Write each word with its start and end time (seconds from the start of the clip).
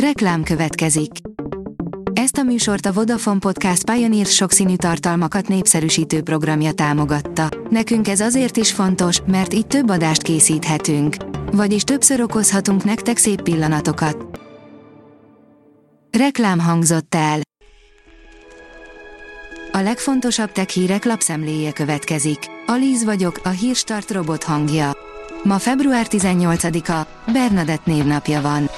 Reklám 0.00 0.42
következik. 0.42 1.10
Ezt 2.12 2.36
a 2.36 2.42
műsort 2.42 2.86
a 2.86 2.92
Vodafone 2.92 3.38
Podcast 3.38 3.90
Pioneer 3.90 4.26
sokszínű 4.26 4.76
tartalmakat 4.76 5.48
népszerűsítő 5.48 6.22
programja 6.22 6.72
támogatta. 6.72 7.48
Nekünk 7.70 8.08
ez 8.08 8.20
azért 8.20 8.56
is 8.56 8.72
fontos, 8.72 9.20
mert 9.26 9.54
így 9.54 9.66
több 9.66 9.90
adást 9.90 10.22
készíthetünk. 10.22 11.16
Vagyis 11.52 11.82
többször 11.82 12.20
okozhatunk 12.20 12.84
nektek 12.84 13.16
szép 13.16 13.42
pillanatokat. 13.42 14.40
Reklám 16.18 16.58
hangzott 16.58 17.14
el. 17.14 17.40
A 19.72 19.78
legfontosabb 19.78 20.52
tech 20.52 20.68
hírek 20.68 21.04
lapszemléje 21.04 21.72
következik. 21.72 22.38
Alíz 22.66 23.04
vagyok, 23.04 23.40
a 23.44 23.48
hírstart 23.48 24.10
robot 24.10 24.44
hangja. 24.44 24.96
Ma 25.42 25.58
február 25.58 26.06
18-a, 26.10 27.30
Bernadett 27.32 27.86
névnapja 27.86 28.40
van. 28.40 28.70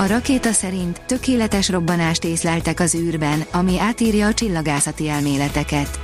A 0.00 0.06
rakéta 0.06 0.52
szerint 0.52 1.00
tökéletes 1.06 1.68
robbanást 1.68 2.24
észleltek 2.24 2.80
az 2.80 2.94
űrben, 2.94 3.44
ami 3.50 3.78
átírja 3.80 4.26
a 4.26 4.34
csillagászati 4.34 5.08
elméleteket. 5.08 5.98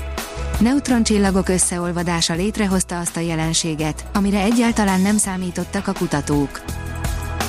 Neutroncsillagok 0.59 1.49
összeolvadása 1.49 2.35
létrehozta 2.35 2.99
azt 2.99 3.17
a 3.17 3.21
jelenséget, 3.21 4.05
amire 4.15 4.41
egyáltalán 4.41 5.01
nem 5.01 5.17
számítottak 5.17 5.89
a 5.89 5.93
kutatók. 5.93 6.65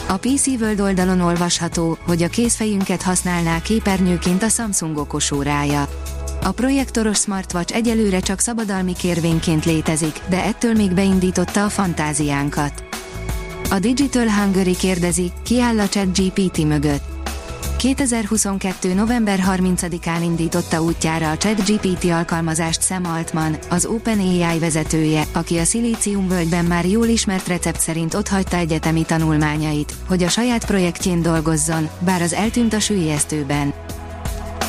A 0.08 0.18
PC 0.18 0.48
World 0.48 0.80
oldalon 0.80 1.20
olvasható, 1.20 1.98
hogy 2.06 2.24
a 2.24 2.28
kézfejünket 2.28 3.02
használná 3.02 3.62
képernyőként 3.62 4.44
a 4.44 4.50
Samsung 4.50 4.98
okosórája. 4.98 5.88
A 6.44 6.52
projektoros 6.52 7.18
smartwatch 7.18 7.76
egyelőre 7.76 8.20
csak 8.20 8.40
szabadalmi 8.40 8.94
kérvényként 8.94 9.66
létezik, 9.66 10.20
de 10.30 10.44
ettől 10.44 10.74
még 10.74 10.94
beindította 10.94 11.64
a 11.64 11.70
fantáziánkat. 11.70 12.84
A 13.70 13.80
Digital 13.80 14.30
Hungary 14.30 14.76
kérdezi, 14.76 15.32
ki 15.44 15.62
áll 15.62 15.80
a 15.80 15.88
chat 15.88 16.18
GPT 16.18 16.58
mögött. 16.58 17.04
2022. 17.78 18.94
november 18.94 19.40
30-án 19.56 20.20
indította 20.22 20.82
útjára 20.82 21.30
a 21.30 21.38
ChatGPT 21.38 22.04
alkalmazást 22.04 22.84
Sam 22.84 23.06
Altman, 23.06 23.58
az 23.70 23.86
OpenAI 23.86 24.60
vezetője, 24.60 25.24
aki 25.34 25.58
a 25.58 25.64
Szilícium 25.64 26.28
völgyben 26.28 26.66
már 26.66 26.86
jól 26.86 27.08
ismert 27.08 27.48
recept 27.48 27.80
szerint 27.80 28.14
otthagyta 28.14 28.58
egyetemi 28.58 29.04
tanulmányait, 29.04 29.94
hogy 30.08 30.24
a 30.24 30.30
saját 30.30 30.66
projektjén 30.66 31.22
dolgozzon, 31.22 31.90
bár 32.00 32.22
az 32.22 32.34
eltűnt 32.34 32.74
a 32.74 32.80
sűjesztőben. 32.80 33.74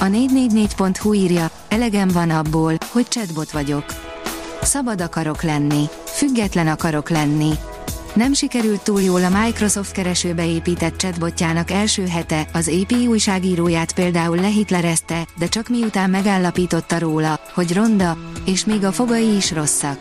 A 0.01 0.05
444.hu 0.05 1.13
írja, 1.13 1.51
elegem 1.69 2.09
van 2.09 2.31
abból, 2.31 2.75
hogy 2.93 3.09
chatbot 3.09 3.51
vagyok. 3.51 3.85
Szabad 4.63 5.01
akarok 5.01 5.43
lenni, 5.43 5.85
független 6.05 6.67
akarok 6.67 7.11
lenni, 7.11 7.51
nem 8.17 8.33
sikerült 8.33 8.83
túl 8.83 9.01
jól 9.01 9.25
a 9.25 9.43
Microsoft 9.43 9.93
keresőbe 9.93 10.47
épített 10.47 10.97
chatbotjának 10.97 11.71
első 11.71 12.07
hete, 12.07 12.47
az 12.53 12.69
AP 12.69 12.93
újságíróját 13.09 13.93
például 13.93 14.37
lehitlerezte, 14.37 15.27
de 15.39 15.47
csak 15.49 15.69
miután 15.69 16.11
megállapította 16.11 16.99
róla, 16.99 17.41
hogy 17.55 17.75
ronda, 17.75 18.17
és 18.45 18.65
még 18.65 18.85
a 18.85 18.93
fogai 18.93 19.37
is 19.37 19.53
rosszak. 19.53 19.99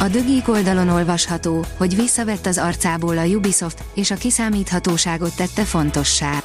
A 0.00 0.08
dögik 0.08 0.48
oldalon 0.48 0.88
olvasható, 0.88 1.64
hogy 1.76 1.96
visszavett 1.96 2.46
az 2.46 2.58
arcából 2.58 3.18
a 3.18 3.24
Ubisoft, 3.24 3.84
és 3.94 4.10
a 4.10 4.14
kiszámíthatóságot 4.14 5.36
tette 5.36 5.64
fontossá. 5.64 6.39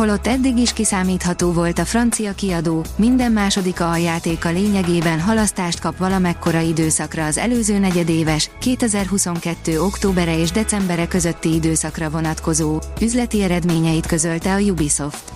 Holott 0.00 0.26
eddig 0.26 0.58
is 0.58 0.72
kiszámítható 0.72 1.52
volt 1.52 1.78
a 1.78 1.84
francia 1.84 2.32
kiadó, 2.34 2.84
minden 2.96 3.32
második 3.32 3.80
a 3.80 3.96
játéka 3.96 4.50
lényegében 4.50 5.20
halasztást 5.20 5.80
kap 5.80 5.96
valamekkora 5.96 6.60
időszakra 6.60 7.26
az 7.26 7.38
előző 7.38 7.78
negyedéves, 7.78 8.50
2022. 8.60 9.80
októbere 9.80 10.38
és 10.38 10.50
decembere 10.50 11.06
közötti 11.06 11.54
időszakra 11.54 12.10
vonatkozó, 12.10 12.78
üzleti 13.00 13.42
eredményeit 13.42 14.06
közölte 14.06 14.54
a 14.54 14.58
Ubisoft. 14.58 15.32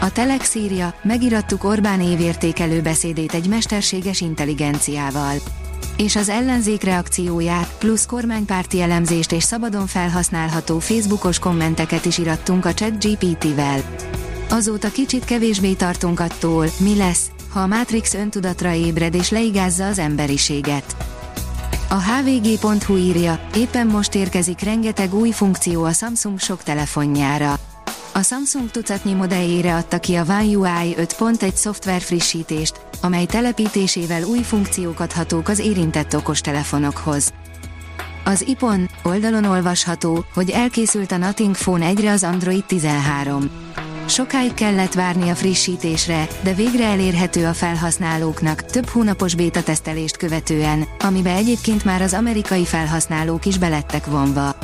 A 0.00 0.12
Telex 0.12 0.54
írja, 0.54 0.94
megirattuk 1.02 1.64
Orbán 1.64 2.00
évértékelő 2.00 2.80
beszédét 2.80 3.34
egy 3.34 3.48
mesterséges 3.48 4.20
intelligenciával 4.20 5.34
és 5.96 6.16
az 6.16 6.28
ellenzék 6.28 6.82
reakcióját, 6.82 7.74
plusz 7.78 8.06
kormánypárti 8.06 8.80
elemzést 8.80 9.32
és 9.32 9.42
szabadon 9.42 9.86
felhasználható 9.86 10.78
Facebookos 10.78 11.38
kommenteket 11.38 12.04
is 12.04 12.18
irattunk 12.18 12.64
a 12.64 12.74
ChatGPT-vel. 12.74 13.80
Azóta 14.50 14.90
kicsit 14.90 15.24
kevésbé 15.24 15.72
tartunk 15.72 16.20
attól, 16.20 16.66
mi 16.78 16.96
lesz, 16.96 17.30
ha 17.48 17.60
a 17.60 17.66
Matrix 17.66 18.14
öntudatra 18.14 18.72
ébred 18.72 19.14
és 19.14 19.30
leigázza 19.30 19.86
az 19.86 19.98
emberiséget. 19.98 20.96
A 21.88 22.02
hvg.hu 22.02 22.96
írja, 22.96 23.40
éppen 23.54 23.86
most 23.86 24.14
érkezik 24.14 24.60
rengeteg 24.60 25.14
új 25.14 25.30
funkció 25.30 25.84
a 25.84 25.92
Samsung 25.92 26.38
sok 26.38 26.62
telefonjára. 26.62 27.58
A 28.12 28.22
Samsung 28.22 28.70
tucatnyi 28.70 29.12
modelljére 29.12 29.74
adta 29.74 29.98
ki 29.98 30.14
a 30.14 30.24
One 30.28 30.44
UI 30.44 30.94
5.1 30.96 31.54
szoftver 31.54 32.00
frissítést, 32.00 32.80
amely 33.02 33.26
telepítésével 33.26 34.22
új 34.22 34.42
funkciókat 34.42 35.12
hatók 35.12 35.48
az 35.48 35.58
érintett 35.58 36.16
okostelefonokhoz. 36.16 37.32
Az 38.24 38.44
iPhone 38.46 38.86
oldalon 39.02 39.44
olvasható, 39.44 40.24
hogy 40.34 40.50
elkészült 40.50 41.12
a 41.12 41.16
Nothing 41.16 41.54
Phone 41.54 41.86
1 41.86 42.06
az 42.06 42.22
Android 42.22 42.64
13. 42.64 43.50
Sokáig 44.06 44.54
kellett 44.54 44.92
várni 44.92 45.28
a 45.28 45.34
frissítésre, 45.34 46.26
de 46.42 46.52
végre 46.52 46.84
elérhető 46.84 47.46
a 47.46 47.52
felhasználóknak, 47.52 48.64
több 48.64 48.88
hónapos 48.88 49.34
béta 49.34 49.62
tesztelést 49.62 50.16
követően, 50.16 50.84
amibe 50.98 51.34
egyébként 51.34 51.84
már 51.84 52.02
az 52.02 52.14
amerikai 52.14 52.64
felhasználók 52.64 53.44
is 53.44 53.58
belettek 53.58 54.06
vonva. 54.06 54.56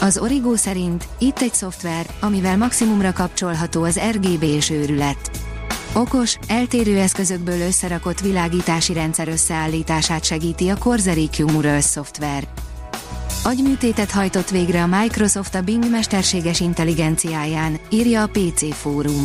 Az 0.00 0.18
Origo 0.18 0.56
szerint 0.56 1.04
itt 1.18 1.38
egy 1.38 1.54
szoftver, 1.54 2.06
amivel 2.20 2.56
maximumra 2.56 3.12
kapcsolható 3.12 3.82
az 3.82 4.00
RGB 4.10 4.42
és 4.42 4.70
őrület. 4.70 5.49
Okos, 5.94 6.38
eltérő 6.46 6.98
eszközökből 6.98 7.60
összerakott 7.60 8.20
világítási 8.20 8.92
rendszer 8.92 9.28
összeállítását 9.28 10.24
segíti 10.24 10.68
a 10.68 10.76
Corsair 10.76 11.28
Cumulus 11.30 11.84
szoftver. 11.84 12.48
Agyműtétet 13.44 14.10
hajtott 14.10 14.50
végre 14.50 14.82
a 14.82 14.86
Microsoft 14.86 15.54
a 15.54 15.60
Bing 15.60 15.90
mesterséges 15.90 16.60
intelligenciáján, 16.60 17.78
írja 17.88 18.22
a 18.22 18.26
PC 18.26 18.74
Fórum. 18.74 19.24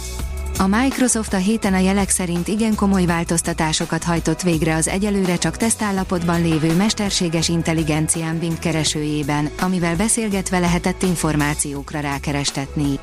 A 0.58 0.68
Microsoft 0.68 1.34
a 1.34 1.38
héten 1.38 1.74
a 1.74 1.80
jelek 1.80 2.09
szerint 2.09 2.48
igen 2.48 2.76
komoly 2.76 3.06
változtatásokat 3.06 4.03
hajtott 4.03 4.42
végre 4.42 4.76
az 4.76 4.88
egyelőre 4.88 5.36
csak 5.36 5.58
tesztállapotban 5.58 6.42
lévő 6.42 6.76
mesterséges 6.76 7.50
intelligencián 7.50 8.40
Bing 8.40 8.59
keresőjében, 8.59 9.50
amivel 9.62 9.96
beszélgetve 9.96 10.59
lehetett 10.59 11.03
információkra 11.03 12.00
rákerestetni. 12.00 13.00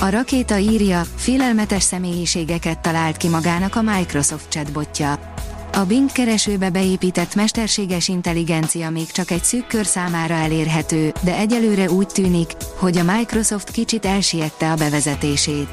A 0.00 0.08
rakéta 0.08 0.58
írja, 0.58 1.02
félelmetes 1.16 1.82
személyiségeket 1.82 2.78
talált 2.78 3.16
ki 3.16 3.28
magának 3.28 3.76
a 3.76 3.82
Microsoft 3.82 4.50
chatbotja. 4.50 5.34
A 5.72 5.84
Bing 5.84 6.12
keresőbe 6.12 6.70
beépített 6.70 7.34
mesterséges 7.34 8.08
intelligencia 8.08 8.90
még 8.90 9.10
csak 9.10 9.30
egy 9.30 9.44
szűk 9.44 9.66
kör 9.66 9.86
számára 9.86 10.34
elérhető, 10.34 11.12
de 11.22 11.36
egyelőre 11.36 11.90
úgy 11.90 12.06
tűnik, 12.06 12.52
hogy 12.76 12.98
a 12.98 13.16
Microsoft 13.16 13.70
kicsit 13.70 14.04
elsiette 14.04 14.70
a 14.70 14.76
bevezetését. 14.76 15.68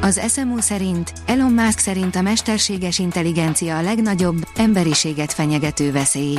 Az 0.00 0.20
SMO 0.28 0.60
szerint, 0.60 1.12
Elon 1.26 1.52
Musk 1.52 1.78
szerint 1.78 2.16
a 2.16 2.22
mesterséges 2.22 2.98
intelligencia 2.98 3.76
a 3.76 3.82
legnagyobb, 3.82 4.36
emberiséget 4.56 5.32
fenyegető 5.32 5.92
veszély. 5.92 6.36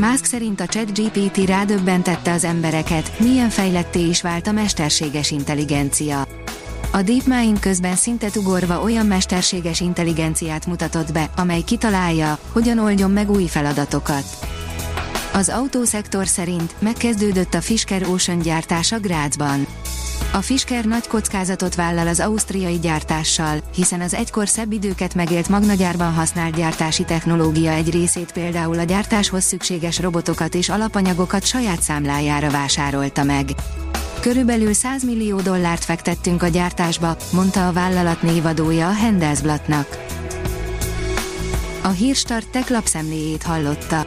Musk 0.00 0.24
szerint 0.24 0.60
a 0.60 0.66
ChatGPT 0.66 1.36
rádöbbentette 1.36 2.32
az 2.32 2.44
embereket, 2.44 3.18
milyen 3.18 3.48
fejletté 3.48 4.00
is 4.00 4.22
vált 4.22 4.46
a 4.46 4.52
mesterséges 4.52 5.30
intelligencia. 5.30 6.26
A 6.92 7.02
DeepMind 7.02 7.58
közben 7.58 7.96
szinte 7.96 8.28
ugorva 8.36 8.82
olyan 8.82 9.06
mesterséges 9.06 9.80
intelligenciát 9.80 10.66
mutatott 10.66 11.12
be, 11.12 11.30
amely 11.36 11.60
kitalálja, 11.60 12.38
hogyan 12.52 12.78
oldjon 12.78 13.10
meg 13.10 13.30
új 13.30 13.46
feladatokat. 13.46 14.24
Az 15.32 15.48
autószektor 15.48 16.26
szerint 16.26 16.74
megkezdődött 16.78 17.54
a 17.54 17.60
Fisker 17.60 18.02
Ocean 18.08 18.38
gyártása 18.38 18.98
Grazban. 18.98 19.66
A 20.34 20.42
Fisker 20.42 20.84
nagy 20.84 21.06
kockázatot 21.06 21.74
vállal 21.74 22.06
az 22.06 22.20
ausztriai 22.20 22.78
gyártással, 22.78 23.58
hiszen 23.74 24.00
az 24.00 24.14
egykor 24.14 24.48
szebb 24.48 24.72
időket 24.72 25.14
megélt 25.14 25.48
magnagyárban 25.48 26.12
használt 26.12 26.56
gyártási 26.56 27.04
technológia 27.04 27.70
egy 27.70 27.90
részét 27.90 28.32
például 28.32 28.78
a 28.78 28.82
gyártáshoz 28.82 29.44
szükséges 29.44 30.00
robotokat 30.00 30.54
és 30.54 30.68
alapanyagokat 30.68 31.44
saját 31.44 31.82
számlájára 31.82 32.50
vásárolta 32.50 33.24
meg. 33.24 33.48
Körülbelül 34.20 34.72
100 34.72 35.04
millió 35.04 35.40
dollárt 35.40 35.84
fektettünk 35.84 36.42
a 36.42 36.48
gyártásba, 36.48 37.16
mondta 37.32 37.68
a 37.68 37.72
vállalat 37.72 38.22
névadója 38.22 38.88
a 38.88 38.92
Handelsblattnak. 38.92 40.04
A 41.82 41.88
Hírstart 41.88 42.48
tech 42.48 42.70
lapszemléjét 42.70 43.42
hallotta. 43.42 44.06